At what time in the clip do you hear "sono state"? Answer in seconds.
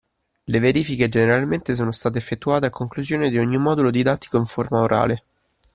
1.75-2.17